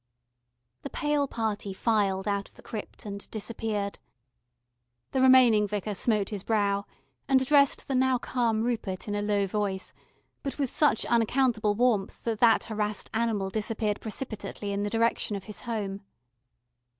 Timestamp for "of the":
2.49-2.63